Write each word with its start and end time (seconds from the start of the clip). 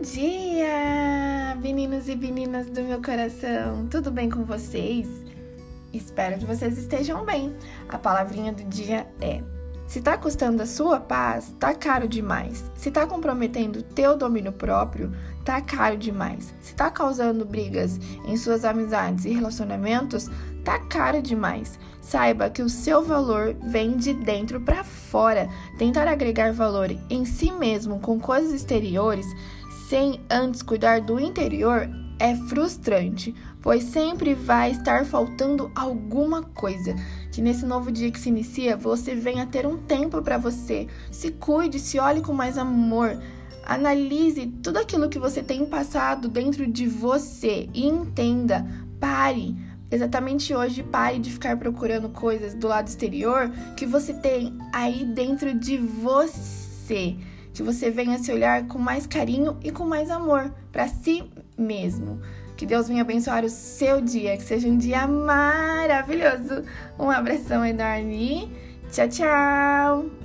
Bom 0.00 0.04
dia, 0.06 1.54
meninos 1.60 2.08
e 2.08 2.16
meninas 2.16 2.70
do 2.70 2.82
meu 2.82 3.02
coração. 3.02 3.86
Tudo 3.86 4.10
bem 4.10 4.30
com 4.30 4.46
vocês? 4.46 5.06
Espero 5.92 6.38
que 6.38 6.46
vocês 6.46 6.78
estejam 6.78 7.22
bem. 7.22 7.54
A 7.86 7.98
palavrinha 7.98 8.50
do 8.50 8.64
dia 8.64 9.06
é: 9.20 9.42
se 9.86 10.00
tá 10.00 10.16
custando 10.16 10.62
a 10.62 10.66
sua 10.66 10.98
paz, 11.00 11.54
tá 11.58 11.74
caro 11.74 12.08
demais. 12.08 12.70
Se 12.74 12.90
tá 12.90 13.06
comprometendo 13.06 13.82
teu 13.82 14.16
domínio 14.16 14.52
próprio, 14.52 15.12
tá 15.44 15.60
caro 15.60 15.98
demais. 15.98 16.54
Se 16.62 16.74
tá 16.74 16.90
causando 16.90 17.44
brigas 17.44 17.98
em 18.24 18.38
suas 18.38 18.64
amizades 18.64 19.26
e 19.26 19.34
relacionamentos, 19.34 20.30
tá 20.64 20.78
caro 20.78 21.20
demais. 21.20 21.78
Saiba 22.00 22.48
que 22.48 22.62
o 22.62 22.70
seu 22.70 23.02
valor 23.02 23.54
vem 23.64 23.96
de 23.96 24.14
dentro 24.14 24.60
para 24.60 24.82
fora. 24.82 25.48
Tentar 25.76 26.08
agregar 26.08 26.52
valor 26.52 26.90
em 27.10 27.24
si 27.26 27.50
mesmo 27.52 28.00
com 28.00 28.18
coisas 28.18 28.52
exteriores 28.54 29.26
sem 29.90 30.20
antes 30.30 30.62
cuidar 30.62 31.00
do 31.00 31.18
interior 31.18 31.90
é 32.16 32.36
frustrante, 32.36 33.34
pois 33.60 33.82
sempre 33.82 34.34
vai 34.34 34.70
estar 34.70 35.04
faltando 35.04 35.68
alguma 35.74 36.44
coisa. 36.44 36.94
Que 37.32 37.42
nesse 37.42 37.66
novo 37.66 37.90
dia 37.90 38.08
que 38.12 38.20
se 38.20 38.28
inicia, 38.28 38.76
você 38.76 39.16
venha 39.16 39.46
ter 39.46 39.66
um 39.66 39.78
tempo 39.78 40.22
para 40.22 40.38
você. 40.38 40.86
Se 41.10 41.32
cuide, 41.32 41.80
se 41.80 41.98
olhe 41.98 42.20
com 42.20 42.32
mais 42.32 42.56
amor. 42.56 43.20
Analise 43.66 44.46
tudo 44.62 44.76
aquilo 44.76 45.08
que 45.08 45.18
você 45.18 45.42
tem 45.42 45.66
passado 45.66 46.28
dentro 46.28 46.68
de 46.68 46.86
você 46.86 47.68
e 47.74 47.84
entenda. 47.84 48.64
Pare 49.00 49.56
exatamente 49.90 50.54
hoje 50.54 50.84
pare 50.84 51.18
de 51.18 51.32
ficar 51.32 51.56
procurando 51.56 52.08
coisas 52.10 52.54
do 52.54 52.68
lado 52.68 52.86
exterior 52.86 53.50
que 53.76 53.84
você 53.84 54.14
tem 54.14 54.56
aí 54.72 55.04
dentro 55.04 55.52
de 55.52 55.78
você. 55.78 57.16
Que 57.52 57.62
você 57.62 57.90
venha 57.90 58.18
se 58.18 58.32
olhar 58.32 58.66
com 58.66 58.78
mais 58.78 59.06
carinho 59.06 59.58
e 59.62 59.70
com 59.70 59.84
mais 59.84 60.10
amor 60.10 60.52
para 60.70 60.88
si 60.88 61.30
mesmo. 61.58 62.20
Que 62.56 62.66
Deus 62.66 62.88
venha 62.88 63.02
abençoar 63.02 63.44
o 63.44 63.48
seu 63.48 64.00
dia, 64.00 64.36
que 64.36 64.42
seja 64.42 64.68
um 64.68 64.76
dia 64.76 65.06
maravilhoso. 65.06 66.62
Um 66.98 67.10
abração 67.10 67.64
enorme. 67.64 68.52
Tchau, 68.90 69.08
tchau. 69.08 70.19